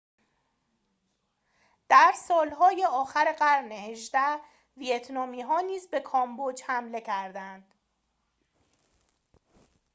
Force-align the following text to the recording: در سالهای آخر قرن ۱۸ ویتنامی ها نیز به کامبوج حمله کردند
در 1.89 2.13
سالهای 2.27 2.85
آخر 2.85 3.35
قرن 3.39 3.69
۱۸ 3.71 4.39
ویتنامی 4.77 5.41
ها 5.41 5.59
نیز 5.61 5.87
به 5.87 5.99
کامبوج 5.99 6.61
حمله 6.67 7.01
کردند 7.01 7.73